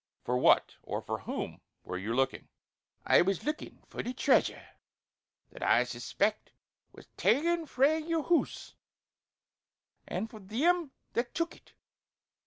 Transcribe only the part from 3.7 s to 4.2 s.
for the